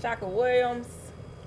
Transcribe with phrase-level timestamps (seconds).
[0.00, 0.86] Shaka Williams.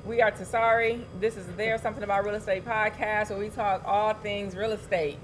[0.06, 1.02] We are TSARE.
[1.20, 5.18] This is There's Something About Real Estate podcast where we talk all things real estate.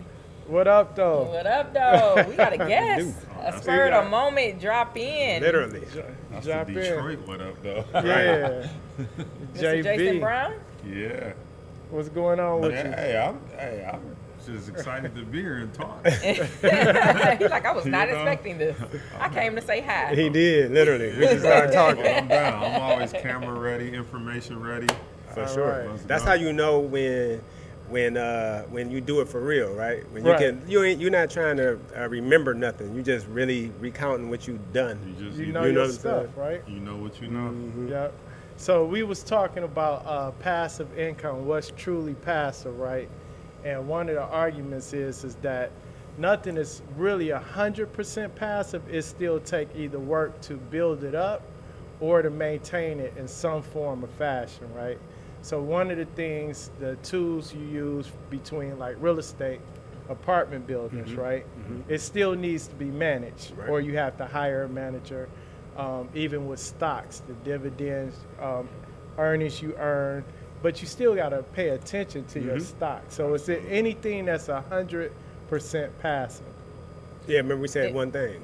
[0.48, 1.24] What up, though?
[1.24, 2.24] What up, though?
[2.30, 3.18] We got a guest.
[3.40, 4.60] a that's- spur of a moment.
[4.62, 5.42] Drop in.
[5.42, 5.84] Literally.
[6.32, 6.80] That's Jump the in.
[6.82, 7.20] Detroit.
[7.28, 7.86] What up, though?
[7.96, 8.68] Yeah.
[9.56, 9.84] Mr.
[9.84, 10.54] Jason Brown.
[10.86, 11.34] yeah.
[11.90, 12.92] what's going on with Yeah, you?
[12.96, 13.40] Hey, I'm.
[13.58, 16.06] Hey, I'm just excited to be here and talk.
[16.22, 16.40] He's
[17.50, 18.22] like, I was not You know?
[18.22, 18.78] expecting this.
[19.20, 20.14] I came to say hi.
[20.16, 21.14] He did literally.
[21.18, 22.04] We just started talking.
[22.04, 22.18] talking.
[22.20, 22.64] I'm down.
[22.64, 24.88] I'm always camera ready, information ready.
[25.34, 25.88] For All sure.
[25.90, 26.08] right.
[26.08, 26.30] That's go.
[26.30, 27.42] how you know when
[27.90, 30.10] when uh, when you do it for real, right?
[30.12, 30.40] When you Right.
[30.40, 32.96] can you ain't you're not trying to uh, remember nothing.
[32.96, 35.00] You just really recounting what you've done.
[35.20, 36.64] You just You you, know you know your what stuff, right?
[36.68, 37.50] you know what you know.
[37.52, 37.90] Mm-hmm.
[37.90, 38.14] Yep.
[38.58, 43.10] So we was talking about uh, passive income, what's truly passive, right?
[43.66, 45.72] And one of the arguments is is that
[46.18, 48.84] nothing is really hundred percent passive.
[48.90, 51.42] It still take either work to build it up
[52.00, 55.00] or to maintain it in some form or fashion, right?
[55.42, 59.62] So one of the things, the tools you use between like real estate,
[60.10, 61.46] apartment buildings, right?
[61.88, 63.70] It still needs to be managed, Right.
[63.70, 65.28] or you have to hire a manager.
[65.78, 68.70] Um, even with stocks, the dividends, um,
[69.18, 70.24] earnings you earn,
[70.66, 72.64] but you still got to pay attention to your mm-hmm.
[72.64, 73.04] stock.
[73.10, 75.12] So is it anything that's a hundred
[75.48, 76.48] percent passive?
[77.28, 78.42] Yeah, remember we said It- one thing.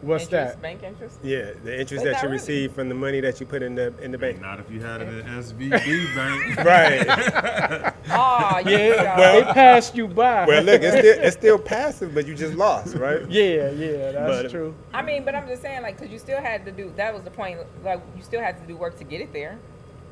[0.00, 0.62] What's interest, that?
[0.62, 1.18] Bank interest.
[1.22, 2.38] Yeah, the interest But that not you really.
[2.38, 4.40] receive from the money that you put in the in the bank.
[4.40, 6.56] Not if you had it at SVB bank.
[6.64, 7.92] Right.
[8.08, 9.18] Oh, yeah.
[9.18, 10.46] Well, it passed you by.
[10.46, 13.28] well, look, it's still it's still passive, but you just lost, right?
[13.28, 14.74] yeah, yeah, that's But- uh, true.
[14.94, 16.90] I mean, but I'm just saying, like, because you still had to do.
[16.96, 17.58] That was the point.
[17.84, 19.58] Like, you still had to do work to get it there.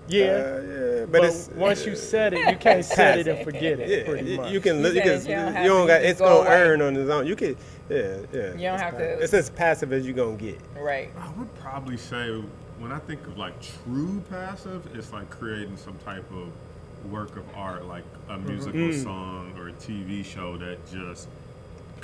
[0.09, 3.45] Yeah, Uh, yeah, but, but, it's once you set it, you can't set it and
[3.45, 3.89] forget it.
[3.89, 4.53] yeah, pretty you, much.
[4.53, 4.95] you can You look.
[4.95, 6.03] You, can, you don't you don't got.
[6.03, 6.61] It's go gonna away.
[6.63, 7.27] earn on its own.
[7.27, 7.57] You can.
[7.89, 8.53] Yeah, yeah.
[8.55, 9.05] You don't have to.
[9.23, 10.61] It's as passive as you're gonna get.
[10.79, 11.11] Right.
[11.19, 12.31] I would probably say
[12.79, 16.49] when I think of like true passive, it's like creating some type of
[17.11, 19.03] work of art, like a musical Mm.
[19.03, 21.29] song or a TV show that just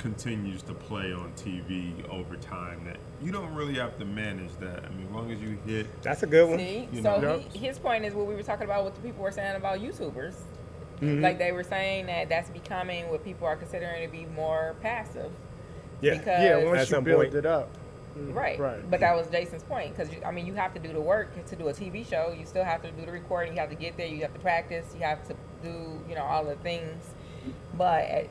[0.03, 2.83] continues to play on TV over time.
[2.85, 4.83] That you don't really have to manage that.
[4.83, 6.59] I mean, as long as you hit, That's a good one.
[6.59, 7.39] See, You so know.
[7.39, 8.83] he, his point is what we were talking about.
[8.83, 10.33] What the people were saying about YouTubers.
[10.99, 11.21] Mm-hmm.
[11.21, 15.31] Like they were saying that that's becoming what people are considering to be more passive.
[16.01, 16.17] Yeah.
[16.17, 17.35] Because yeah, At once you some build point.
[17.35, 17.69] it up.
[18.15, 18.59] Right.
[18.59, 18.91] Right.
[18.91, 21.55] But that was Jason's point because I mean you have to do the work to
[21.55, 22.35] do a TV show.
[22.37, 23.53] You still have to do the recording.
[23.53, 24.05] You have to get there.
[24.05, 24.85] You have to practice.
[24.93, 27.05] You have to do you know all the things.
[27.77, 28.27] But at,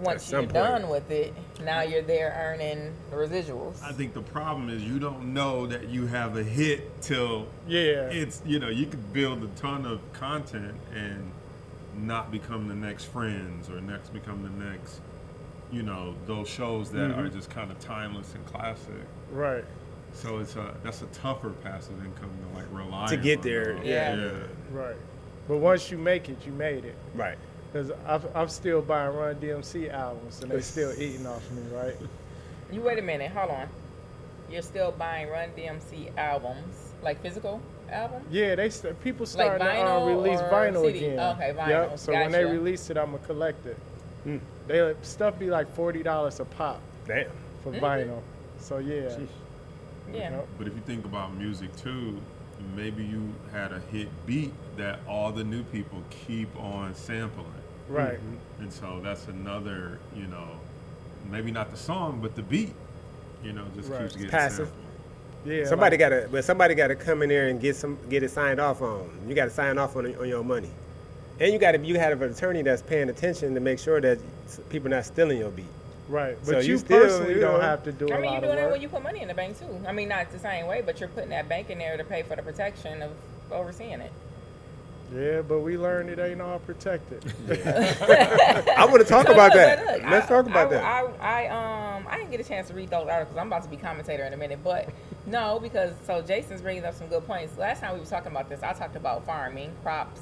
[0.00, 0.52] once you're point.
[0.54, 3.82] done with it, now you're there earning the residuals.
[3.82, 8.08] I think the problem is you don't know that you have a hit till Yeah.
[8.10, 11.30] it's you know you could build a ton of content and
[11.96, 15.00] not become the next Friends or next become the next
[15.72, 17.20] you know those shows that Mm-hmm.
[17.20, 18.94] are just kind of timeless and classic.
[19.32, 19.64] Right.
[20.12, 23.84] So it's a that's a tougher passive income to like rely To get on there,
[23.84, 24.14] yeah.
[24.16, 24.30] yeah.
[24.70, 24.96] Right.
[25.48, 26.96] But once you make it, you made it.
[27.14, 27.38] Right.
[27.72, 27.90] Because
[28.34, 31.96] I'm still buying Run DMC albums and they're still eating off me, right?
[32.72, 33.30] You wait a minute.
[33.32, 33.68] Hold on.
[34.50, 38.24] You're still buying Run DMC albums, like physical albums?
[38.30, 40.98] Yeah, they st- people starting to vinyl um, release vinyl CD?
[41.06, 41.20] again.
[41.36, 41.68] Okay, vinyl.
[41.68, 41.98] Yep.
[41.98, 43.76] So when they release it, I'm gonna collect it.
[44.24, 44.38] Hmm.
[44.66, 47.26] They stuff be like forty dollars a pop Damn.
[47.62, 47.80] for Mhm.
[47.80, 48.20] vinyl.
[48.58, 49.10] So yeah.
[50.12, 50.30] Yeah.
[50.30, 50.48] Yep.
[50.56, 52.18] But if you think about music too,
[52.74, 57.46] maybe you had a hit beat that all the new people keep on sampling.
[57.88, 58.14] Right.
[58.18, 58.62] Mm-hmm.
[58.62, 60.48] And so that's another, you know,
[61.30, 62.74] maybe not the song, but the beat,
[63.42, 64.00] you know, just Right.
[64.02, 64.68] keeps getting Passive.
[64.68, 64.84] sampled.
[65.44, 65.64] Yeah.
[65.66, 68.60] Somebody like- gotta, but somebody gotta come in there and get some, get it signed
[68.60, 69.08] off on.
[69.28, 70.70] You gotta sign off on, on your money,
[71.40, 74.60] and you gotta, you have an attorney that's paying attention to make sure that s-
[74.68, 75.64] people not stealing your beat.
[76.08, 76.36] Right.
[76.42, 78.40] So But you you, still, personally you don't know- have to do I mean, you're
[78.40, 79.66] doing of it when you put money in the bank too.
[79.86, 82.22] I mean, not the same way, but you're putting that bank in there to pay
[82.22, 83.10] for the protection of
[83.52, 84.10] overseeing it.
[85.14, 87.24] Yeah, but we learned it ain't all protected.
[87.50, 89.86] I want to talk So, about look, that.
[89.86, 90.84] look, Let's I- talk about I, that.
[91.20, 93.36] I, I, um, I didn't get a chance to read those articles.
[93.38, 94.88] I'm about to be commentator in a minute, but
[95.26, 97.56] no, because so Jason's bringing up some good points.
[97.58, 100.20] Last time we were talking about this, I talked about farming, crops.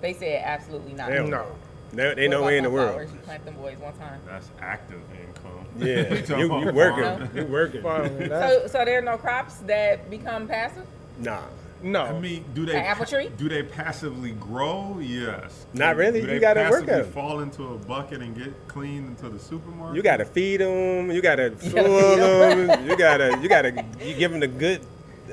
[0.00, 1.10] They said absolutely not.
[1.10, 1.46] Hell No.
[1.92, 2.96] no, they, they What know about we in the sunflowers?
[2.96, 3.10] world.
[3.12, 4.20] You plant them boys one time.
[4.26, 5.66] That's active income.
[5.78, 6.74] Yeah, talking you, about you farming.
[6.74, 7.82] working, you working.
[7.82, 10.86] Farming, So, so there are no crops that become passive.
[11.18, 11.40] Nah,
[11.84, 12.02] no.
[12.02, 13.30] I mean, do they An apple tree?
[13.36, 14.98] do they passively grow?
[15.00, 15.66] Yes.
[15.74, 16.22] Not really.
[16.22, 17.12] Do You gotta work passively at 'em.
[17.12, 19.96] fall into a bucket and get cleaned into the supermarket?
[19.96, 21.10] you gotta feed them.
[21.10, 22.16] You gotta gotta soil
[22.66, 22.88] them.
[22.88, 24.80] You gotta, you gotta, you give them the good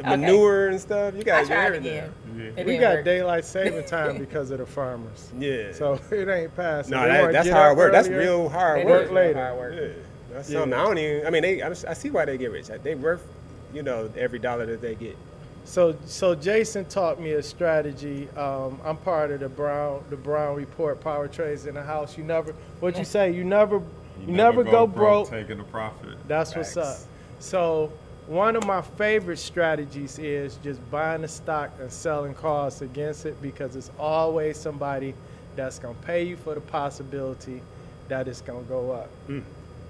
[0.03, 1.15] manure and stuff.
[1.15, 1.97] You gotta do tried everything.
[1.97, 2.53] again.
[2.57, 2.63] Yeah.
[2.63, 3.05] We got work.
[3.05, 5.31] daylight saving time because of the farmers.
[5.37, 5.71] Yeah.
[5.73, 6.91] So it ain't passing.
[6.91, 7.91] no, that, wanna that's hard up work.
[7.91, 9.05] That's real hard It work.
[9.05, 9.39] is later.
[9.39, 9.73] hard work.
[9.75, 9.87] Yeah,
[10.33, 10.59] that's Yeah.
[10.59, 10.79] something.
[10.79, 11.27] I don't even.
[11.27, 11.61] I mean, they.
[11.61, 12.67] I, I see why they get rich.
[12.83, 13.25] They worth,
[13.73, 15.17] you know, every dollar that they get.
[15.63, 18.29] So, so Jason taught me a strategy.
[18.31, 22.17] Um, I'm part of the Brown, the Brown Report, Power Trades in the House.
[22.17, 23.31] You never, what you say?
[23.31, 23.81] You never,
[24.19, 25.29] you, never, go, broke.
[25.29, 26.17] taking a profit.
[26.27, 26.97] That's what's up.
[27.39, 27.91] So,
[28.27, 33.41] one of my favorite strategies is just buying the stock and selling calls against it
[33.41, 35.13] because it's always somebody
[35.55, 37.61] that's gonna pay you for the possibility
[38.07, 39.09] that it's gonna go up.
[39.27, 39.43] Mm.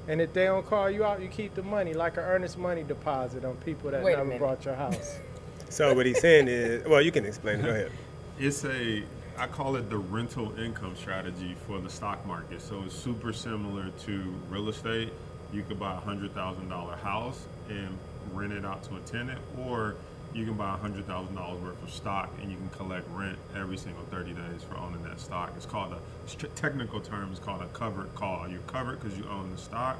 [0.07, 2.83] And if they don't call you out, you keep the money like an earnest money
[2.83, 4.39] deposit on people that Wait never minute.
[4.39, 5.19] brought your house.
[5.71, 7.63] So what he's saying is, well, you can explain it.
[7.63, 7.91] Go ahead.
[8.37, 9.03] It's a,
[9.37, 12.61] I call it the rental income strategy for the stock market.
[12.61, 15.13] So it's super similar to real estate.
[15.53, 17.97] You could buy a hundred thousand dollar house and
[18.33, 19.95] rent it out to a tenant, or
[20.33, 23.37] you can buy a hundred thousand dollars worth of stock and you can collect rent
[23.55, 25.53] every single 30 days for owning that stock.
[25.55, 27.29] It's called a technical term.
[27.31, 28.45] It's called a covered call.
[28.49, 29.97] You're covered because you own the stock.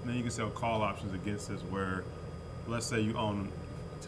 [0.00, 2.02] And then you can sell call options against this, where
[2.66, 3.52] let's say you own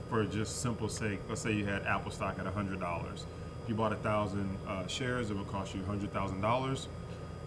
[0.09, 3.25] for just simple sake, let's say you had Apple stock at hundred dollars.
[3.63, 6.89] If you bought a thousand uh, shares, it would cost you hundred thousand dollars.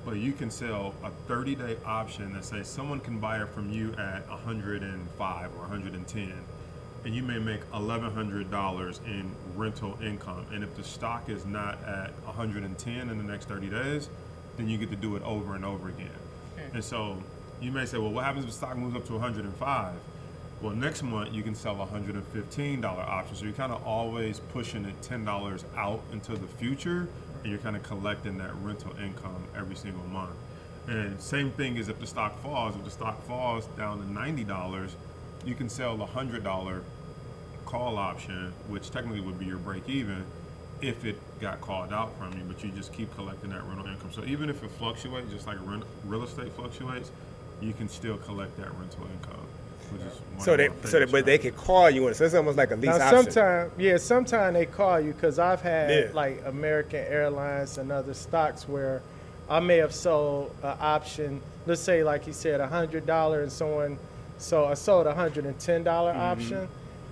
[0.06, 3.92] But you can sell a 30-day option that says someone can buy it from you
[3.98, 6.34] at 105 or 110,
[7.04, 10.46] and you may make $1,100 in rental income.
[10.54, 14.10] And if the stock is not at 110 in the next 30 days,
[14.56, 16.10] then you get to do it over and over again.
[16.74, 17.18] And so
[17.60, 19.94] you may say, well, what happens if the stock moves up to 105?
[20.62, 23.36] Well, next month you can sell a $115 option.
[23.36, 27.08] So you're kind of always pushing it $10 out into the future
[27.44, 30.36] and you're kind of collecting that rental income every single month.
[30.88, 34.92] And same thing is if the stock falls, if the stock falls down to $90,
[35.46, 36.82] you can sell the $100
[37.66, 40.26] call option, which technically would be your break even
[40.82, 44.12] if it got called out from you, but you just keep collecting that rental income.
[44.12, 47.12] So even if it fluctuates, just like rent, real estate fluctuates,
[47.62, 49.46] you can still collect that rental income,
[50.40, 51.52] So they, so they, but they strategies.
[51.52, 52.16] could call you on it.
[52.16, 53.32] So it's almost like a lease now, option.
[53.32, 56.10] sometimes, yeah, sometimes they call you because I've had Yeah.
[56.14, 59.02] like American Airlines and other stocks where
[59.50, 61.42] I may have sold an option.
[61.66, 63.98] Let's say, like you said, a hundred dollar, and someone,
[64.38, 66.22] so I sold a hundred and ten dollar Mm-hmm.
[66.22, 66.68] option,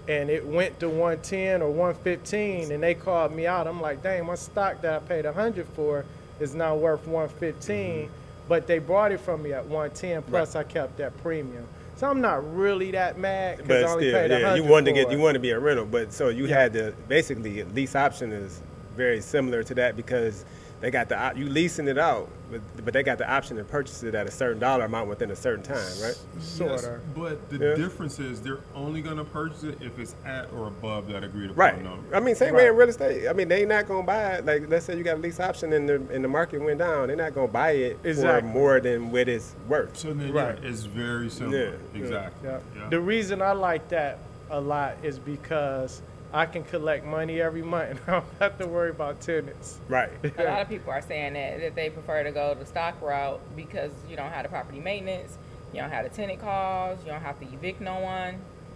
[0.08, 3.66] and it went to one ten or one fifteen, and they called me out.
[3.68, 6.06] I'm like, dang, my stock that I paid a hundred for
[6.40, 8.12] is now worth one Mm-hmm.
[8.48, 10.22] but they bought it from me at one ten.
[10.22, 11.66] Plus, I kept that premium.
[11.98, 14.86] So I'm not really that mad because but I only still, paid yeah, you wanted
[14.88, 16.60] to get you want to be a rental, but so you Yeah.
[16.60, 18.62] had to basically lease option is
[18.98, 20.44] very similar to that because
[20.82, 23.64] they got the op- you leasing it out, but but they got the option to
[23.64, 26.18] purchase it at a certain dollar amount within a certain time, right?
[26.40, 27.16] Sort Yes, of.
[27.16, 27.76] but the Yeah.
[27.76, 31.46] difference is they're only going to purchase it if it's at or above that agreed
[31.52, 31.84] upon Right.
[31.84, 32.16] number.
[32.16, 33.28] I mean, same way in real estate.
[33.28, 34.46] I mean, they not gonna buy it.
[34.46, 37.08] Like, let's say you got a lease option and the and the market went down,
[37.08, 38.42] they're not gonna buy it Exactly.
[38.42, 39.96] for more than what it's worth.
[39.98, 40.58] So then, Right.
[40.62, 41.58] yeah, it's very similar.
[41.58, 42.02] Yeah, yeah.
[42.02, 42.50] Exactly.
[42.50, 42.58] Yeah.
[42.76, 42.90] Yeah.
[42.90, 44.20] The reason I like that
[44.52, 46.02] a lot is because
[46.36, 49.80] I can collect money every month and I don't have to worry about tenants.
[49.88, 50.10] Right.
[50.38, 53.40] A lot of people are saying that, that they prefer to go the stock route
[53.56, 55.38] because you don't have the property maintenance,
[55.74, 58.36] you don't have the tenant calls, you don't have to evict no one.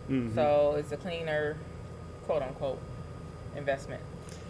[0.10, 0.36] Mm-hmm.
[0.36, 1.58] So it's a cleaner,
[2.26, 2.80] quote unquote,
[3.58, 4.02] investment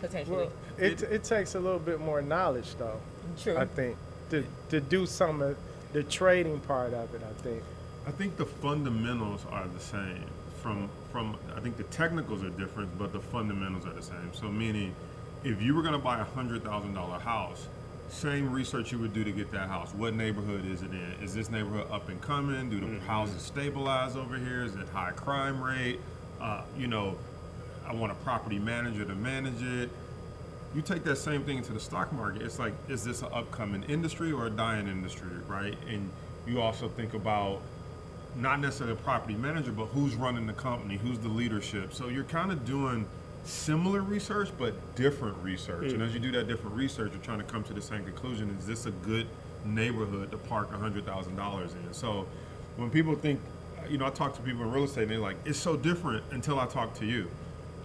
[0.02, 0.46] potentially.
[0.46, 3.02] Well, it, it takes a little bit more knowledge though,
[3.42, 3.58] True.
[3.58, 3.98] I think,
[4.30, 5.58] to, to do some of
[5.94, 7.64] the trading part of it, I think.
[8.06, 10.26] I think the fundamentals are the same.
[10.62, 14.32] From from I think the technicals are different, but the fundamentals are the same.
[14.34, 14.94] So meaning,
[15.44, 17.68] if you were going to buy a hundred thousand dollar house,
[18.10, 19.94] same research you would do to get that house.
[19.94, 21.16] What neighborhood is it in?
[21.24, 22.70] Is this neighborhood up and coming?
[22.70, 24.64] Do the houses stabilize over here?
[24.64, 26.00] Is it high crime rate?
[26.42, 27.18] Uh, you know,
[27.86, 29.90] I want a property manager to manage it.
[30.76, 32.44] You take that same thing into the stock market.
[32.44, 35.76] It's like, is this an upcoming industry or a dying industry, right?
[35.90, 36.10] And
[36.48, 37.62] you also think about
[38.36, 41.94] not necessarily a property manager, but who's running the company, who's the leadership.
[41.94, 43.06] So you're kind of doing
[43.44, 45.92] similar research, but different research.
[45.92, 46.08] And mm.
[46.08, 48.66] as you do that different research, you're trying to come to the same conclusion: is
[48.66, 49.28] this a good
[49.66, 51.94] neighborhood to park hundred thousand dollars in?
[51.94, 52.28] So
[52.78, 53.40] when people think,
[53.90, 56.24] you know, I talk to people in real estate, and they're like, it's so different
[56.32, 57.30] until I talk to you.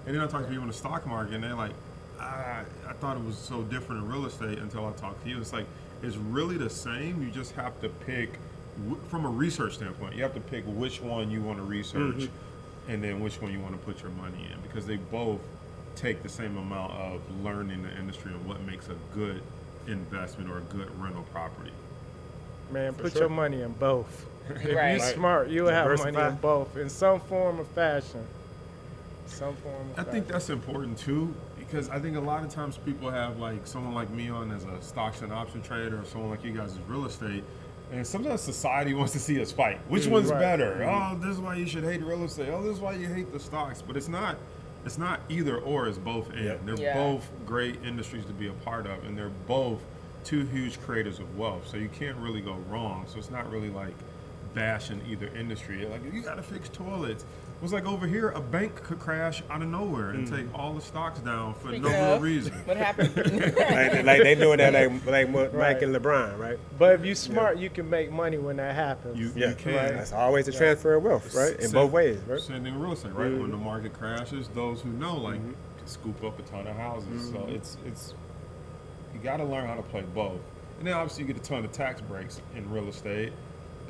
[0.07, 1.73] And then I talk to people in the stock market, and they're like,
[2.21, 5.41] I, I thought it was so different in real estate until I talked to you.
[5.41, 5.67] It's like
[6.03, 7.23] it's really the same.
[7.23, 8.39] You just have to pick,
[9.09, 12.91] from a research standpoint, you have to pick which one you want to research, mm-hmm.
[12.91, 15.41] and then which one you want to put your money in, because they both
[15.97, 19.43] take the same amount of learning the industry and what makes a good
[19.87, 21.71] investment or a good rental property.
[22.71, 23.23] Man, put sure.
[23.23, 24.27] your money in both.
[24.47, 24.97] If Right.
[24.99, 28.27] you're smart, you'll have money in both in some form or fashion.
[29.27, 32.77] Some form of I think that's important too, because I think a lot of times
[32.77, 36.29] people have like someone like me on as a stocks and option trader, or someone
[36.29, 37.43] like you guys as real estate,
[37.93, 39.79] And sometimes society wants to see us fight.
[39.89, 40.41] Which one's right.
[40.41, 40.85] better?
[40.85, 42.49] Oh, this is why you should hate real estate.
[42.51, 43.83] Oh, this is why you hate the stocks.
[43.83, 44.37] But it's not.
[44.85, 45.87] It's not either or.
[45.89, 46.45] It's both and.
[46.45, 46.61] Yep.
[46.67, 46.95] They're Yeah.
[46.95, 49.81] both great industries to be a part of, and they're both
[50.25, 51.67] two huge creators of wealth.
[51.69, 53.05] So you can't really go wrong.
[53.09, 53.95] So it's not really like
[54.55, 55.85] bashing either industry.
[55.87, 57.25] Like you got to fix toilets.
[57.65, 60.37] It was like over here, a bank could crash out of nowhere and mm.
[60.37, 62.53] take all the stocks down for Speaking no of, real reason.
[62.67, 63.17] What happened?
[63.17, 65.83] like, like they doing that like like Mike Right.
[65.83, 66.59] and LeBron, right?
[66.79, 69.19] But if you smart, you can make money when that happens.
[69.19, 69.73] You, Yeah, you can.
[69.73, 71.55] That's always the transfer of wealth, right?
[71.55, 72.39] In Same- both ways, right?
[72.39, 73.33] Same thing with real estate, right?
[73.33, 73.65] When the mm-hmm.
[73.65, 75.87] market crashes, those who know like Mm-hmm.
[75.87, 77.31] scoop up a ton of houses.
[77.31, 77.55] So mm-hmm.
[77.55, 78.13] it's it's
[79.15, 80.43] you got to learn how to play both.
[80.81, 83.33] And then obviously you get a ton of tax breaks in real estate.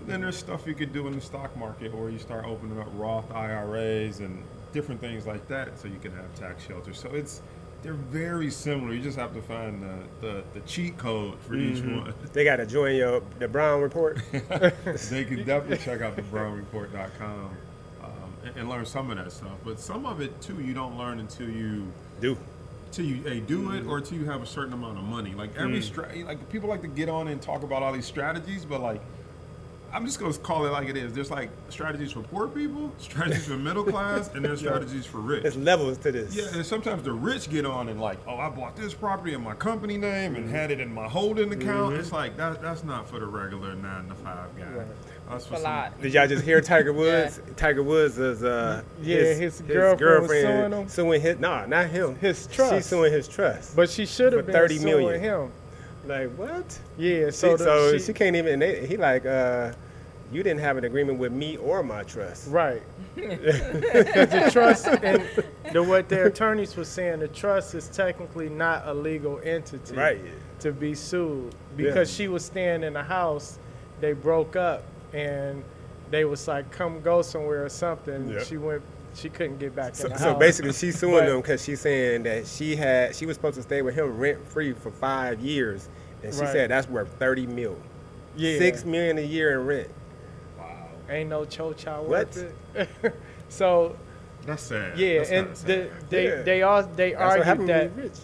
[0.07, 2.89] Then there's stuff you could do in the stock market where you start opening up
[2.95, 4.43] Roth IRAs and
[4.73, 6.99] different things like that, so you can have tax shelters.
[6.99, 7.41] So it's
[7.83, 8.93] they're very similar.
[8.95, 9.97] You just have to find the,
[10.27, 12.01] the, the cheat code for each Mm-hmm.
[12.01, 12.15] one.
[12.33, 14.21] They got to join your the Brown report.
[14.33, 17.51] they can definitely check out the brownreport.com
[18.03, 18.11] um,
[18.45, 19.53] and, and learn some of that stuff.
[19.65, 21.87] But some of it too, you don't learn until you
[22.21, 22.37] Do
[22.91, 25.35] till you do it or till you have a certain amount of money.
[25.35, 28.65] Like every stra- like people like to get on and talk about all these strategies,
[28.65, 29.01] but like
[29.95, 31.13] I'm just gonna call it like it is.
[31.13, 35.43] There's like strategies for poor people, strategies for middle class, and there's strategies for rich.
[35.43, 36.35] there's levels to this.
[36.35, 39.43] Yeah, and sometimes the rich get on and like, oh, I bought this property in
[39.43, 41.95] my company name and had it in my holding account.
[41.95, 42.61] It's like that.
[42.61, 44.85] That's not for the regular nine to five guy.
[45.31, 46.03] That's for a some- lot.
[46.03, 47.41] Did y'all just hear Tiger Woods?
[47.57, 50.89] Tiger Woods is uh Yeah, his girlfriend was suing him.
[50.89, 52.17] suing his no, not him.
[52.17, 52.75] His trust.
[52.75, 53.77] She's suing his trust.
[53.77, 55.21] But she should have been 30 suing million.
[55.21, 55.53] him.
[56.07, 56.79] Like what?
[56.99, 58.59] Yeah, So, so, so she, she, can't even.
[58.59, 59.73] They, he like uh,
[60.33, 62.49] you didn't have an agreement with me or my trust.
[62.51, 62.83] right.
[63.15, 65.23] Because the trust and
[65.73, 70.21] the, what their attorneys were saying, the trust is technically not a legal entity Right.
[70.61, 73.59] to be sued because she was staying in the house.
[74.01, 74.83] They broke up
[75.13, 75.63] and
[76.11, 78.29] they was like, "Come go somewhere" or something.
[78.29, 78.43] Yeah.
[78.43, 78.83] She went.
[79.15, 80.39] She couldn't get back So, in the so house.
[80.39, 83.63] basically, she's suing But- them because she's saying that she had she was supposed to
[83.63, 85.89] stay with him rent free for five years,
[86.23, 86.51] and she Right.
[86.53, 87.77] said that's worth thirty mil,
[88.37, 89.89] yeah, six million a year in rent.
[90.59, 92.09] Wow, ain't no cho-cha What?
[92.35, 93.15] worth it.
[93.49, 93.97] so
[94.47, 94.99] That's sad.
[94.99, 95.69] yeah, That's and sad.
[95.69, 96.43] the, they Yeah.
[96.43, 98.19] they all they That's argued happened that when rich.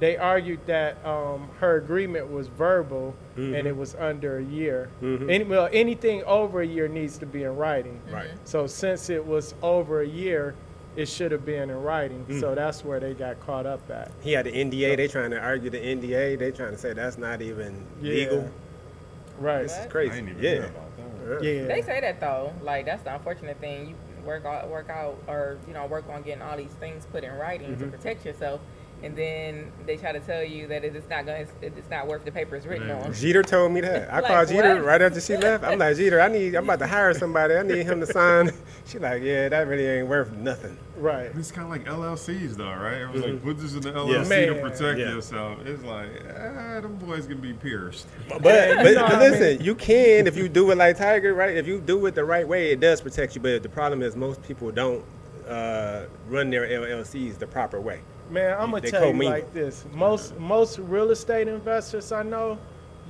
[0.00, 3.66] they argued that um, her agreement was verbal and Mm-hmm.
[3.66, 4.88] it was under a year.
[5.02, 8.00] Any, well, anything over a year needs to be in writing.
[8.10, 8.30] Right.
[8.44, 10.54] So since it was over a year,
[10.96, 12.24] it should have been in writing.
[12.28, 12.40] Mm.
[12.40, 14.10] So that's where they got caught up at.
[14.22, 14.96] He had the NDA.
[14.96, 16.38] They trying to argue the NDA.
[16.38, 18.12] They trying to say that's not even Yeah.
[18.14, 18.50] legal.
[19.38, 19.62] Right.
[19.64, 20.12] This is crazy.
[20.12, 20.58] I didn't even yeah.
[20.60, 21.44] know about that.
[21.44, 21.66] Yeah.
[21.66, 22.52] They say that though.
[22.62, 23.88] Like that's the unfortunate thing.
[23.88, 27.22] You work out, work out, or you know, work on getting all these things put
[27.24, 27.90] in writing Mm-hmm.
[27.90, 28.60] to protect yourself,
[29.02, 31.46] and then they try to tell you that it is not going.
[31.60, 33.02] It's not worth the paper it's written Man.
[33.04, 33.12] on.
[33.12, 34.12] Jeter told me that.
[34.12, 34.84] I Like, called Jeter what?
[34.84, 35.64] right after she left.
[35.64, 36.54] I'm like, Jeter, I need.
[36.54, 37.54] I'm about to hire somebody.
[37.54, 38.50] I need him to sign.
[38.86, 40.78] She like, yeah, that really ain't worth nothing.
[40.96, 41.32] Right.
[41.34, 42.98] It's kind of like LLCs, though, right?
[43.00, 44.54] It was like put this in the LLC Yeah.
[44.54, 45.12] to protect Yeah.
[45.12, 45.58] yourself.
[45.66, 48.06] It's like, ah, them boys can be pierced.
[48.28, 50.96] But, but, you know but what I listen, you can if you do it like
[50.98, 51.56] Tiger, right?
[51.56, 53.40] If you do it the right way, it does protect you.
[53.40, 55.04] But the problem is most people don't
[55.48, 58.00] uh, run their LLCs the proper way.
[58.30, 59.38] Man, I'm gonna tell you commingle.
[59.38, 59.84] like this.
[59.92, 62.58] Most most real estate investors I know,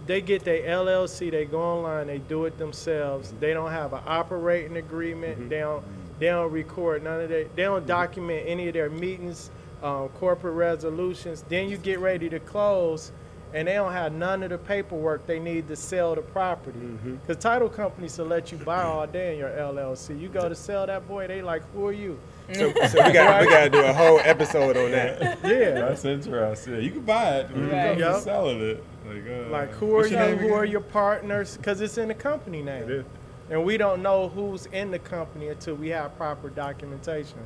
[0.06, 3.32] they get their LLC, they go online, they do it themselves.
[3.40, 5.38] They don't have an operating agreement.
[5.38, 5.48] Mm-hmm.
[5.48, 5.84] They don't
[6.18, 7.54] they don't record none of that.
[7.56, 9.50] They don't document any of their meetings,
[9.82, 11.44] um, corporate resolutions.
[11.48, 13.12] Then you get ready to close,
[13.52, 16.78] and they don't have none of the paperwork they need to sell the property.
[16.78, 17.16] Mm-hmm.
[17.16, 20.18] Because title companies will let you buy all day in your LLC.
[20.18, 22.18] You go to sell that boy, they like, who are you?
[22.54, 25.38] So, so we got we got to do a whole episode on that.
[25.44, 25.70] Yeah.
[25.72, 26.80] That's interesting.
[26.80, 27.50] You can buy it.
[27.50, 27.70] You Right.
[27.92, 28.22] can Yup.
[28.22, 28.84] selling it.
[29.06, 30.16] Like, uh, Like who are what's you?
[30.16, 31.56] your Who are your partners?
[31.56, 33.04] Because it's in the company name, It is.
[33.50, 37.38] and we don't know who's in the company until we have proper documentation.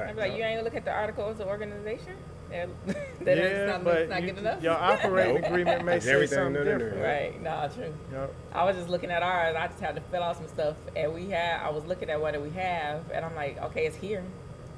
[0.00, 2.14] I'm like, you ain't look at the articles of organization.
[2.52, 2.68] That
[3.24, 4.62] that yeah, is not, but not you- good enough.
[4.62, 6.78] your operating agreement may It's say everything something under there.
[6.78, 7.02] different.
[7.04, 7.42] Right.
[7.42, 7.94] No, true.
[8.12, 8.34] Yep.
[8.54, 9.56] I was just looking at ours.
[9.58, 11.60] I just had to fill out some stuff, and we had.
[11.62, 14.22] I was looking at what we have, and I'm like, okay, it's here.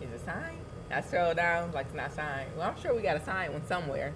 [0.00, 0.58] Is it signed?
[0.90, 2.50] I scroll down, like it's not signed.
[2.56, 4.12] Well, I'm sure we got a sign one somewhere.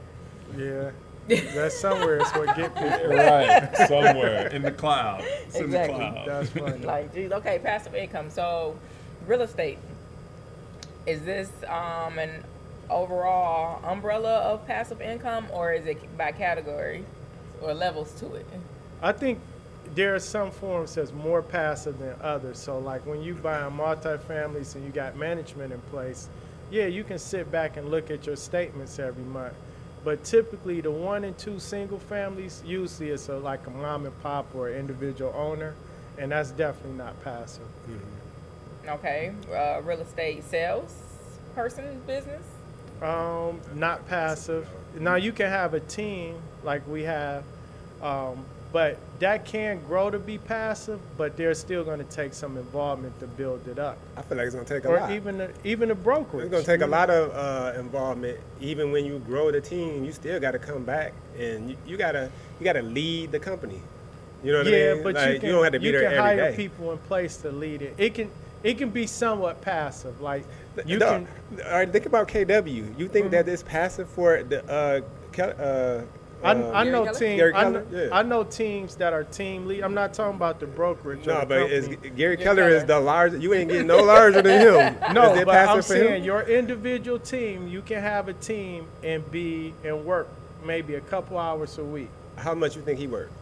[0.57, 0.91] Yeah,
[1.55, 2.19] that's somewhere.
[2.19, 3.09] It's what get people.
[3.17, 5.23] right somewhere in the cloud.
[5.47, 5.97] It's in the Exactly.
[5.97, 6.29] cloud.
[6.29, 6.85] That's funny.
[6.85, 8.31] Like, geez, okay, passive income.
[8.31, 8.79] So,
[9.27, 9.79] real estate.
[11.07, 12.45] Is this um an
[12.91, 17.05] overall umbrella of passive income, or is it by category
[17.61, 18.47] or levels to it?
[19.03, 19.39] I think
[19.95, 22.59] there are some forms that's more passive than others.
[22.59, 26.29] So like when you buy a multifamilies and you got management in place,
[26.71, 29.55] yeah, you can sit back and look at your statements every month.
[30.05, 34.23] But typically, the one and two single families, usually it's a, like a mom and
[34.23, 35.75] pop or individual owner,
[36.19, 37.67] and that's definitely not passive.
[38.87, 40.95] Okay, uh, real estate sales
[41.55, 42.45] person business.
[43.03, 44.67] Um, not passive.
[44.99, 47.45] Now you can have a team like we have,
[48.03, 51.01] um, but that can grow to be passive.
[51.17, 54.47] But they're still going to take some involvement to build it up, I feel like
[54.47, 55.13] it's gonna take a lot, or lot.
[55.13, 56.47] even a, even a brokerage.
[56.47, 58.39] It's gonna take a lot of uh, involvement.
[58.61, 61.97] Even when you grow the team, you still got to come back and you, you
[61.97, 63.81] gotta you gotta lead the company.
[64.43, 64.97] You know what yeah, I mean?
[64.99, 66.57] Yeah, but Like, you can don't have to be you there can every hire day.
[66.57, 67.95] people in place to lead it.
[67.99, 68.31] It can
[68.63, 70.21] it can be somewhat passive.
[70.21, 70.45] Like
[70.87, 71.27] you no, can.
[71.27, 71.67] Mm-hmm.
[71.67, 72.99] all right, think about KW.
[72.99, 75.01] You think that it's passive for the uh,
[75.33, 76.03] Kel- uh,
[76.43, 77.53] I, uh, I know Gary Keller?
[77.53, 77.55] teams.
[77.55, 78.09] I, know, Yeah.
[78.13, 79.83] I know teams that are team lead.
[79.83, 81.27] I'm not talking about the brokerage.
[81.27, 81.89] or no, the but it's.
[81.89, 83.43] Gary Gary Keller is the largest.
[83.43, 84.97] You ain't getting no larger than him.
[85.13, 86.07] No, but I'm passive for him?
[86.09, 90.29] saying your individual team, you can have a team and be and work
[90.65, 92.11] maybe a couple hours a week.
[92.37, 93.33] How much you think he worked?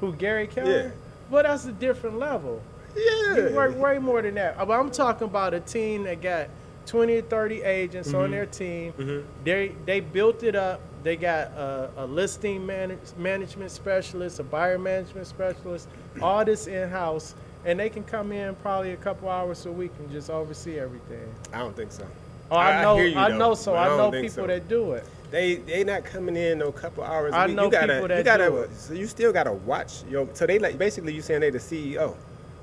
[0.00, 0.70] Who Gary Keller?
[0.70, 0.90] Yeah.
[1.30, 2.62] Well, that's a different level.
[2.96, 3.48] Yeah.
[3.48, 4.56] He work way more than that.
[4.58, 6.48] But I'm talking about a team that got
[6.86, 8.18] 20 or 30 agents Mm-hmm.
[8.18, 9.24] on their team.
[9.44, 10.80] They they built it up.
[11.02, 15.88] They got a, a listing manage, management specialist, a buyer management specialist,
[16.22, 17.34] all this in house,
[17.66, 21.28] and they can come in probably a couple hours a week and just oversee everything.
[21.52, 22.06] I don't think so.
[22.50, 23.54] Oh, I know, hear you, I know.
[23.54, 24.46] So but I know people so.
[24.46, 25.04] that do it.
[25.30, 27.32] They they not coming in no couple hours.
[27.34, 27.56] a I week.
[27.56, 28.74] know you gotta, people that you gotta, do it.
[28.76, 30.28] So you still gotta watch your.
[30.34, 32.14] So they like basically you saying they the CEO.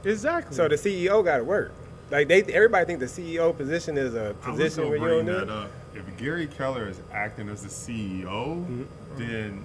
[0.03, 0.55] Exactly.
[0.55, 1.71] So the CEO gotta work.
[2.09, 5.45] Like they, everybody think the CEO position is a position gonna where you don't that
[5.47, 5.51] do.
[5.53, 5.57] it.
[5.57, 5.71] up.
[5.93, 8.83] If Gary Keller is acting as the CEO, Mm-hmm.
[9.17, 9.63] then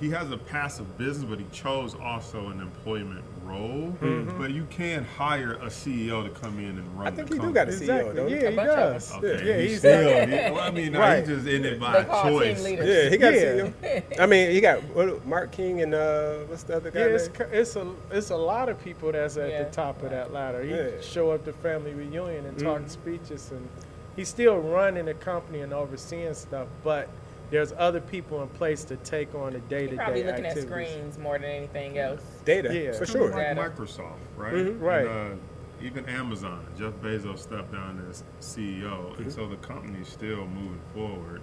[0.00, 3.96] he has a passive business, but he chose also an employment role.
[4.38, 6.98] But you can hire a CEO to come in and run.
[6.98, 7.06] Mm-hmm.
[7.06, 8.14] I think the he do got a CEO, exactly.
[8.14, 8.30] don't?
[8.30, 9.08] Yeah, A he does.
[9.10, 9.18] them.
[9.24, 10.26] Okay, Yeah, he's he's still.
[10.26, 11.18] he- well, I mean, no, Right.
[11.26, 12.64] he's just in it by choice.
[12.70, 13.40] Yeah, he got Yeah.
[13.40, 14.20] a CEO.
[14.20, 17.00] I mean, he got what, Mark King and uh, what's the other guy?
[17.00, 19.64] Yeah, it's, it's a it's a lot of people that's at Yeah.
[19.64, 20.62] the top of that ladder.
[20.62, 21.00] He Yeah.
[21.00, 22.90] show up to family reunion and talk Mhm.
[22.90, 23.66] speeches, and
[24.14, 26.68] he's still running the company and overseeing stuff.
[26.84, 27.08] But
[27.50, 30.44] there's other people in place to take on the day to You're day probably looking
[30.46, 30.64] activities.
[30.64, 32.20] at screens more than anything else.
[32.44, 32.92] Data, Yeah.
[32.92, 33.30] for sure.
[33.30, 34.52] Like Microsoft, right?
[34.54, 34.80] Mhm.
[34.80, 35.06] Right.
[35.06, 35.42] And, uh,
[35.82, 39.22] even Amazon, Jeff Bezos stepped down as CEO, Mm-hmm.
[39.22, 41.40] and so the company's still moving forward.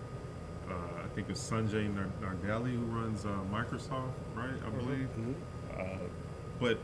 [0.70, 4.50] Uh, I think it's Sanjay Nar- Nardelli who runs uh, Microsoft, right?
[4.66, 5.08] I believe.
[5.18, 5.34] Mm-hmm.
[5.80, 5.84] Uh,
[6.60, 6.78] but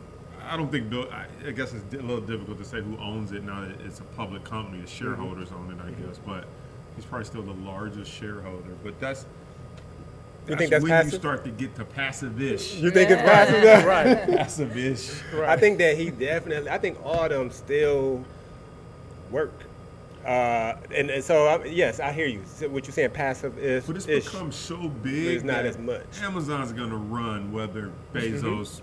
[0.49, 1.07] I don't think Bill.
[1.11, 3.99] I, I guess it's a little difficult to say who owns it now that it's
[3.99, 4.77] a public company.
[4.79, 5.05] The Mm-hmm.
[5.05, 6.45] shareholders own it, I guess, but
[6.95, 8.75] he's probably still the largest shareholder.
[8.83, 9.25] But that's.
[10.47, 11.13] You think that's when passive?
[11.13, 12.75] you start to get to passive-ish.
[12.75, 13.63] You think it's passive?
[13.63, 13.85] now?
[13.87, 14.27] Right.
[14.37, 15.21] passive-ish.
[15.33, 15.49] right.
[15.49, 16.69] I think that he definitely.
[16.69, 18.25] I think all of them still
[19.29, 19.53] work.
[20.25, 22.43] Uh, and, and so I, yes, I hear you.
[22.45, 23.85] So what you're saying, passive is.
[23.85, 24.25] But it's ish.
[24.25, 25.35] become so big.
[25.35, 26.05] it's not as much.
[26.21, 28.81] Amazon's gonna run whether Bezos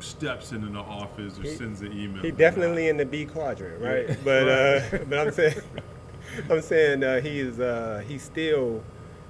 [0.00, 2.22] steps into the office or He- sends an email.
[2.22, 2.38] He or not.
[2.38, 4.16] definitely in the B quadrant, right?
[4.24, 5.60] But uh, but I'm saying,
[6.50, 8.82] I'm saying uh, he's uh, he's still.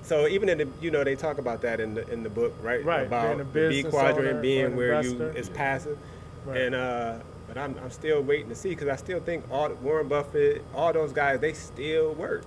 [0.03, 2.55] So even in the you know they talk about that in the in the book,
[2.63, 2.85] right?
[2.85, 5.99] Right, About the B quadrant owner being where you is passive,
[6.47, 6.61] Right.
[6.63, 10.09] and uh, but I'm I'm still waiting to see because I still think all Warren
[10.09, 12.45] Buffett, all those guys, they still work.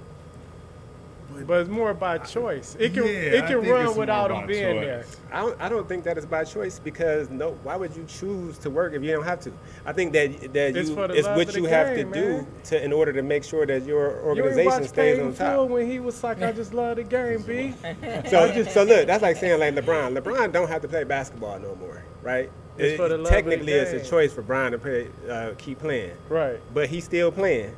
[1.48, 2.76] But it's more by choice.
[2.80, 4.86] It can Yeah, it can run without him about being choice.
[4.86, 5.06] there.
[5.32, 8.58] I don't, I don't think that is by choice because no, why would you choose
[8.60, 9.52] to work if you don't have to?
[9.86, 12.48] I think that that It's you it's what of the you have game, to do
[12.65, 15.48] to in order to make sure that your organization watch stays Paid on in Full
[15.48, 15.70] top.
[15.70, 17.74] when he was like, "I just love the game, B."
[18.30, 20.17] So so look, that's like saying like LeBron.
[20.17, 22.52] LeBron don't have to play basketball no more, right?
[22.78, 25.52] It's for the love of the technically, it's a choice for Brian to play, uh,
[25.58, 26.58] keep playing, Right.
[26.74, 27.76] but he's still playing,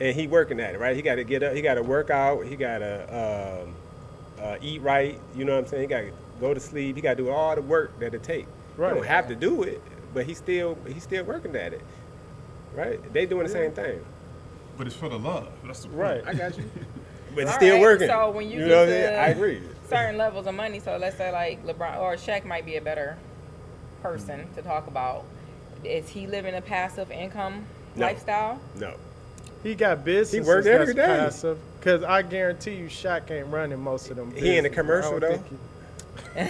[0.00, 0.96] and he working at it, right?
[0.96, 3.74] He got to get up, he got to work out, he got to um,
[4.44, 5.18] uh, eat right.
[5.36, 5.82] You know what I'm saying?
[5.82, 6.96] He got to go to sleep.
[6.96, 8.46] He got to do all the work that it take.
[8.76, 8.90] Right.
[8.92, 9.80] He don't have to do it,
[10.12, 11.82] but he's still he's still working at it,
[12.74, 13.00] right?
[13.12, 14.04] They doing the same thing.
[14.76, 15.48] But it's for the love.
[15.64, 15.98] That's the point.
[16.00, 16.22] Right.
[16.26, 16.64] I got you.
[17.34, 18.06] But it's still right, working.
[18.06, 19.12] so when you know get what I'm saying?
[19.12, 19.62] to- I agree.
[19.88, 20.78] certain levels of money.
[20.78, 23.16] So let's say like LeBron or Shaq might be a better
[24.02, 25.24] person to talk about.
[25.82, 27.64] Is he living a passive income
[27.96, 28.06] No.
[28.06, 28.60] lifestyle?
[28.76, 28.94] No.
[29.64, 30.46] He got business.
[30.46, 31.04] worked every day.
[31.06, 31.58] passive.
[31.80, 34.32] Cause I guarantee you, Shaq ain't running most of them.
[34.36, 35.38] He in the commercial, though?
[35.38, 35.56] he-
[36.34, 36.40] so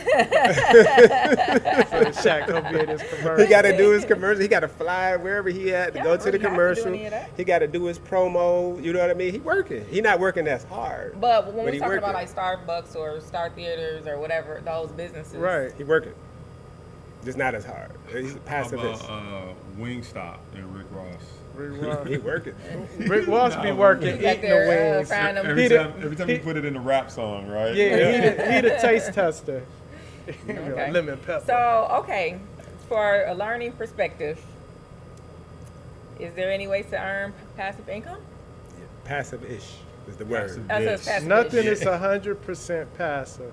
[2.20, 3.44] Shaq gonna be in his commercial.
[3.44, 4.40] He got to do his commercial.
[4.42, 6.88] He got to fly wherever he at to Yeah, go to the he to commercial.
[6.88, 7.30] any of that.
[7.36, 8.82] He got to do his promo.
[8.82, 9.32] You know what I mean?
[9.32, 9.84] He working.
[9.90, 11.20] He not working as hard.
[11.20, 14.90] But when But we're he talking about like Starbucks or Star Theaters or whatever, those
[14.92, 15.72] businesses, Right.
[15.76, 16.14] He working.
[17.24, 17.90] just not as hard.
[18.12, 19.04] He's a How pacifist.
[19.04, 21.22] about uh, Wingstop and Rick Ross?
[21.54, 21.72] Rick
[22.06, 22.54] he Ross, working.
[22.98, 25.08] Rick Ross be working, Back eating there, the uh, wings.
[25.08, 25.36] frying.
[25.36, 27.74] Every He the- time, every time he- you put it in a rap song, right?
[27.74, 29.62] Yeah, he the, he the taste tester.
[30.48, 30.90] Okay.
[30.90, 31.44] Lemon pepper.
[31.46, 32.38] So, okay,
[32.88, 34.42] for a learning perspective,
[36.18, 38.20] is there any ways to earn passive income?
[39.04, 39.74] Passive-ish
[40.08, 40.48] is the word.
[40.48, 40.64] Passive.
[40.70, 41.22] Oh, so it's Yes.
[41.24, 41.70] Nothing Yeah.
[41.72, 43.52] is hundred percent passive,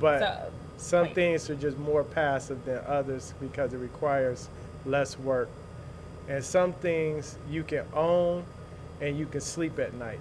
[0.00, 4.48] but So, some like- things are just more passive than others because it requires
[4.86, 5.48] less work,
[6.28, 8.44] and some things you can own,
[9.00, 10.20] and you can sleep at night.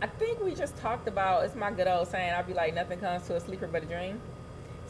[0.00, 2.32] I think we just talked about it's my good old saying.
[2.32, 4.20] I'll be like, nothing comes to a sleeper but a dream.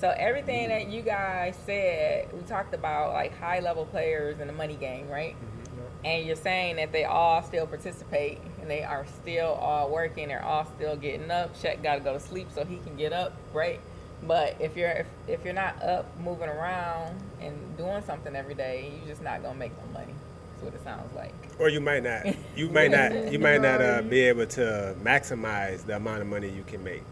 [0.01, 0.89] So everything mm-hmm.
[0.89, 5.09] that you guys said, we talked about like high level players in the money game,
[5.09, 5.35] right?
[5.35, 6.07] Mm-hmm.
[6.07, 10.29] And you're saying that they all still participate and they are still all working.
[10.29, 11.57] They're all still getting up.
[11.57, 13.81] Shaq got to go to sleep so he can get up, right?
[14.23, 18.93] But if you're if, if you're not up, moving around and doing something every day,
[18.99, 20.15] you're just not gonna make no money.
[20.61, 21.33] That's what it sounds like.
[21.59, 22.35] Or you might not.
[22.57, 23.13] You might not.
[23.33, 27.03] You might not uh, be able to maximize the amount of money you can make.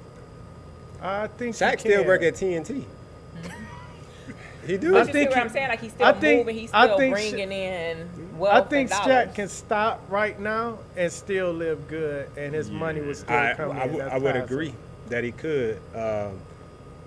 [1.02, 2.84] I think Shaq still work at TNT.
[4.66, 4.96] he do.
[4.96, 5.68] I But you see think what I'm saying?
[5.68, 8.08] Like he's still I think- moving, he's I still think bringing in
[8.44, 13.16] I think Shaq can stop right now and still live good, and his money would
[13.16, 13.92] still I, come I, in.
[13.92, 14.50] would- That's I would passive.
[14.50, 14.74] agree
[15.08, 16.38] that he could, um,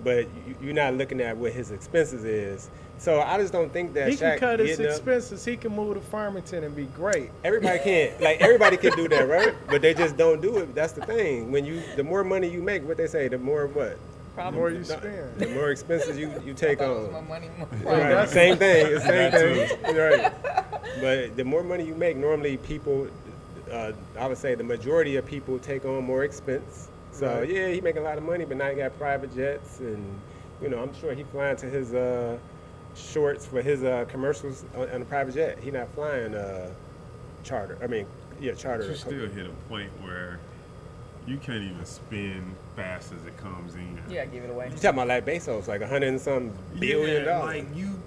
[0.04, 2.70] but you, you're not looking at what his expenses is.
[2.98, 5.44] So I just don't think that He Shaq can cut his getting up- expenses.
[5.44, 7.30] He can move to Farmington and be great.
[7.44, 9.54] Everybody can't like everybody can do that, right?
[9.68, 10.74] But they just don't do it.
[10.74, 11.50] That's the thing.
[11.50, 13.96] When you the more money you make, what they say, the more what?
[14.36, 16.90] The more you spend, The more expenses you, you take on.
[16.90, 18.28] it was more money, more Right.
[18.28, 18.86] Same thing.
[18.94, 19.96] It's Same thing.
[19.96, 20.32] Right.
[21.00, 23.08] But the more money you make, normally people,
[23.70, 26.88] uh, I would say the majority of people take on more expense.
[27.12, 30.20] So yeah, he making a lot of money, but now he got private jets, and
[30.62, 32.38] you know I'm sure he flying to his uh,
[32.94, 35.58] shorts for his uh, commercials on, on a private jet.
[35.58, 36.70] He not flying uh,
[37.42, 37.78] charter.
[37.82, 38.06] I mean,
[38.40, 38.88] yeah, charter.
[38.88, 40.38] You still hit a point where
[41.26, 44.00] you can't even spend fast as it comes in.
[44.08, 44.66] Yeah, give it away.
[44.66, 47.64] You talking about like Bezos, like a hundred and some billion yeah, dollars.
[47.64, 48.00] Like you,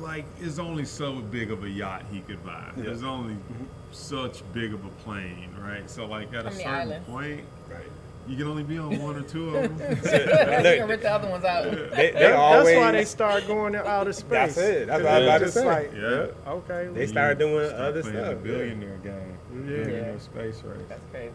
[0.00, 2.70] like it's only so big of a yacht he could buy.
[2.76, 2.84] Yeah.
[2.84, 3.64] There's only mm-hmm.
[3.92, 5.88] such big of a plane, right?
[5.90, 7.08] So like at How a certain islands?
[7.08, 7.82] point, right.
[8.26, 9.96] you can only be on one or two of them.
[9.96, 11.64] you can rip the other ones out.
[11.70, 12.66] They, they That- always.
[12.66, 14.54] that's why they start going to outer space.
[14.54, 14.86] That's it.
[14.86, 15.66] That's 'Cause what I was about to say.
[15.66, 16.50] Like, Yeah.
[16.52, 16.84] okay.
[16.92, 18.14] They we- started doing Start other stuff.
[18.14, 19.38] The billionaire game.
[19.52, 19.60] Yeah.
[19.66, 20.80] Billionaire space race.
[20.88, 21.32] That's crazy.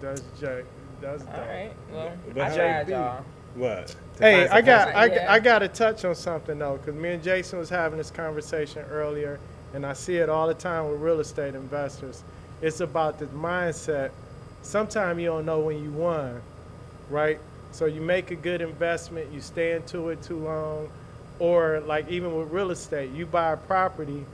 [0.00, 0.64] That's Jack.
[1.00, 1.34] That's dope.
[1.34, 1.72] All right.
[1.92, 3.24] Well, But I tried, y'all.
[3.56, 3.94] What?
[4.18, 5.32] Hey, I got I, Yeah.
[5.32, 8.84] I got to touch on something though, because me and Jason was having this conversation
[8.90, 9.38] earlier,
[9.74, 12.22] and I see it all the time with real estate investors.
[12.62, 14.10] It's about the mindset.
[14.62, 16.40] Sometimes you don't know when you won,
[17.10, 17.38] right?
[17.72, 20.88] So you make a good investment, you stay into it too long,
[21.38, 24.24] or like even with real estate, you buy a property,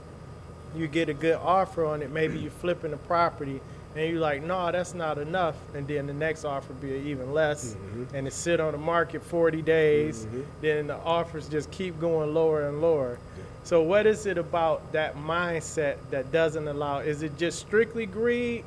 [0.75, 3.61] you get a good offer on it, maybe you're flipping the property,
[3.95, 7.75] and you're like, no, that's not enough, and then the next offer be even less,
[8.13, 10.25] and it sit on the market 40 days,
[10.61, 13.19] then the offers just keep going lower and lower.
[13.63, 16.99] So what is it about that mindset that doesn't allow?
[16.99, 18.65] Is it just strictly greed,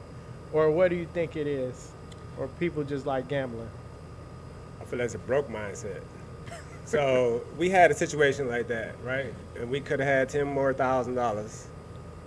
[0.53, 1.91] or what do you think it is,
[2.39, 3.69] or people just like gambling?
[4.81, 6.01] I feel that's a broke mindset.
[6.87, 9.35] So we had a situation like that, right?
[9.59, 11.67] And we could have had ten more thousand dollars.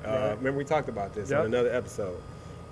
[0.03, 0.29] Uh, Right.
[0.38, 1.39] Remember we talked about this Yep.
[1.39, 2.19] on another episode,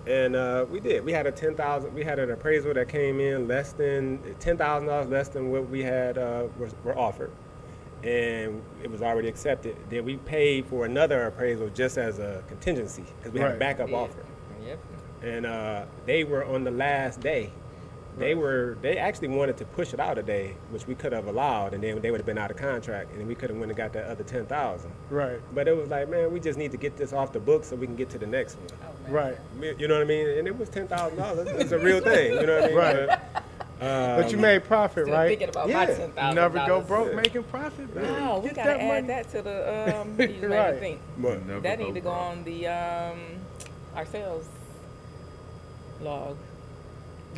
[0.08, 1.04] and uh, we did.
[1.04, 1.94] We had a ten thousand.
[1.94, 5.70] We had an appraisal that came in less than ten thousand dollars less than what
[5.70, 7.32] we had uh, were, were offered,
[8.04, 9.76] and it was already accepted.
[9.90, 13.90] Then we paid for another appraisal just as a contingency because we had a backup
[13.90, 13.98] Yeah.
[13.98, 14.24] offer
[14.66, 14.80] Yep.
[15.24, 17.52] and uh, they were on the last day.
[18.18, 21.28] They were they actually wanted to push it out a day, which we could have
[21.28, 23.60] allowed, and then they would have been out of contract, and then we could have
[23.60, 24.92] went and got that other ten thousand.
[25.10, 27.68] Right, But it was like, man, we just need to get this off the books
[27.68, 28.68] so we can get to the next one.
[28.84, 29.38] Oh, right.
[29.80, 30.28] You know what I mean?
[30.30, 31.48] And it was ten thousand dollars.
[31.50, 32.34] It's a real thing.
[32.34, 32.76] You know what I mean?
[32.76, 33.08] Right.
[33.08, 33.44] But,
[33.80, 35.28] um, But you made profit, Still right?
[35.28, 35.96] thinking about my Yeah.
[35.96, 36.36] ten thousand.
[36.36, 37.16] Never go broke Yeah.
[37.22, 38.12] making profit, man.
[38.22, 39.08] Wow, we Get gotta that add money.
[39.08, 40.00] that to the.
[40.02, 40.80] Um, you just made Right.
[40.80, 41.00] think.
[41.20, 42.18] But Never That need to go broke.
[42.18, 43.20] on the um,
[43.96, 44.46] our sales
[46.02, 46.36] log.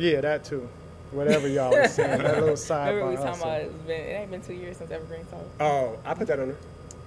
[0.00, 0.68] Yeah, that too.
[1.12, 3.48] Whatever y'all was saying, that little side Remember we talking hustle.
[3.48, 5.50] about it's been it ain't been two years since Evergreen sold.
[5.60, 6.56] oh, I put that on there.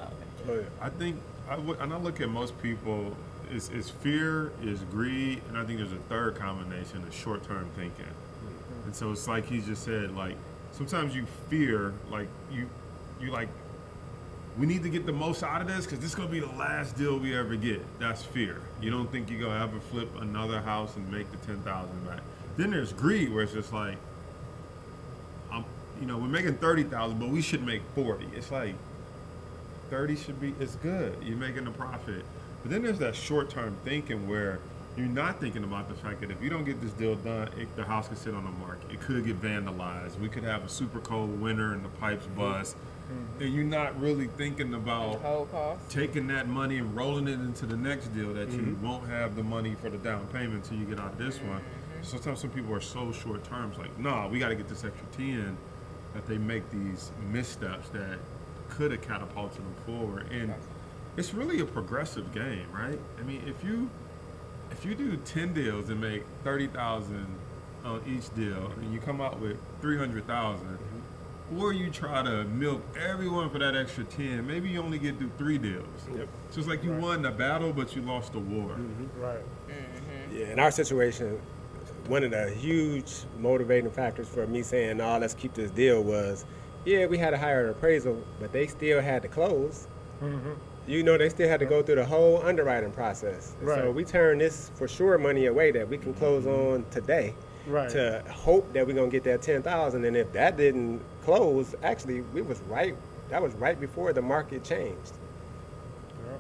[0.02, 0.52] Oh, okay.
[0.52, 0.86] Oh, yeah.
[0.86, 1.18] I think,
[1.50, 3.16] I w- and I look at most people,
[3.50, 8.06] It's, is fear, is greed, and I think there's a third combination, is short-term thinking.
[8.06, 8.86] Mm-hmm.
[8.88, 10.36] And so it's like he just said, like
[10.74, 12.70] sometimes you fear, like you,
[13.22, 13.48] you like,
[14.58, 16.46] we need to get the most out of this because this is gonna be the
[16.58, 17.82] last deal we ever get.
[18.00, 18.60] That's fear.
[18.82, 22.20] You don't think you're gonna ever flip another house and make the ten thousand back.
[22.58, 23.98] Then there's greed, where it's just like,
[25.52, 25.66] I'm,
[26.00, 28.28] you know, we're making thirty thousand, but we should make forty.
[28.36, 28.76] It's like
[29.94, 31.16] 30 should be, it's good.
[31.22, 32.26] You're making a profit.
[32.64, 34.58] But then there's that short term thinking where
[34.98, 37.76] you're not thinking about the fact that if you don't get this deal done, it,
[37.76, 38.90] the house could sit on the market.
[38.92, 40.20] It could get vandalized.
[40.20, 42.76] We could have a super cold winter and the pipes bust.
[42.76, 43.44] Mm-hmm.
[43.44, 45.22] And you're not really thinking about
[45.90, 48.88] taking that money and rolling it into the next deal that you mm-hmm.
[48.88, 51.62] won't have the money for the down payment until you get out this one.
[52.04, 55.08] Sometimes some people are so short terms, like, nah, we got to get this extra
[55.18, 55.58] 10,
[56.14, 58.20] that they make these missteps that
[58.70, 60.32] could have catapulted them forward.
[60.32, 60.54] And
[61.18, 63.00] it's really a progressive game, right?
[63.20, 63.90] I mean, if you
[64.72, 67.28] if you do 10 deals and make 30,000
[67.86, 71.60] on each deal and you come out with 300,000 mm-hmm.
[71.60, 75.30] or you try to milk everyone for that extra 10 maybe you only get through
[75.38, 75.86] three deals
[76.16, 76.28] Yep.
[76.50, 79.22] so it's like you won the battle but you lost the war mm-hmm.
[79.22, 79.44] Right.
[79.68, 80.38] Mm-hmm.
[80.38, 81.40] Yeah, in our situation,
[82.08, 86.46] one of the huge motivating factors for me saying, "No, let's keep this deal," was,
[86.86, 89.88] yeah, we had to hire an appraisal, but they still had to close.
[90.22, 90.52] Mm-hmm.
[90.86, 93.56] You know, they still had to go through the whole underwriting process.
[93.66, 96.74] So we turned this for sure money away that we can close mm-hmm.
[96.74, 97.36] on today.
[97.66, 97.90] Right.
[97.92, 102.22] To hope that we're gonna get that ten thousand, and if that didn't close, actually,
[102.34, 102.96] we was right.
[103.30, 105.14] That was right before the market changed.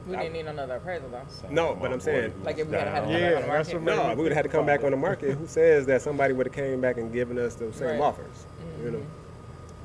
[0.08, 1.22] We didn't need another appraisal though.
[1.30, 1.48] So.
[1.50, 3.48] No, but I'm saying, Like if we had had a Yeah, yeah, on the that's
[3.74, 3.74] market.
[3.76, 5.32] what No, we would have had to come back on the market.
[5.38, 8.00] Who says that somebody would have came back and given us the same Right.
[8.02, 8.46] offers?
[8.84, 9.02] You know.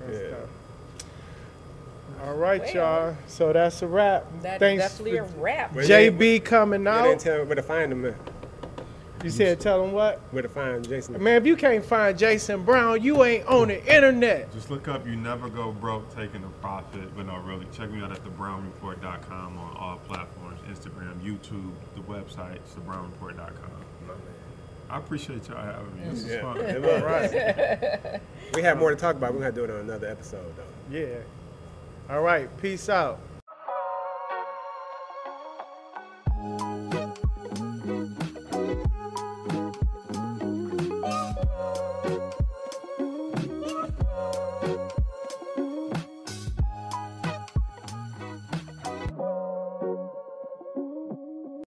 [0.07, 0.31] That's Yeah.
[0.31, 0.39] tough.
[2.27, 2.75] All right, Well.
[2.75, 3.17] y'all.
[3.29, 4.25] So that's a wrap.
[4.43, 5.75] That is Thanks definitely a for wrap.
[5.75, 5.87] Wait.
[5.87, 6.97] JB coming out.
[6.97, 7.21] Yeah, they out.
[7.21, 8.15] tell where to find them.
[9.25, 10.21] You said tell them what?
[10.31, 11.21] Where to find Jason?
[11.23, 14.53] Man, if you can't find Jason Brown, you ain't on the internet.
[14.53, 18.01] just look up you never go broke taking a profit but no really check me
[18.01, 24.17] out at thebrownreport.com on all platforms instagram youtube the website it's thebrownreport.com
[24.91, 26.41] i appreciate y'all having me this is Yeah.
[26.43, 27.03] fun It was.
[27.03, 28.21] Right.
[28.55, 29.35] We have more to talk about.
[29.35, 30.97] We're gonna do it on another episode, though.
[30.97, 31.17] Yeah.
[32.09, 32.49] All right.
[32.63, 33.19] Peace out.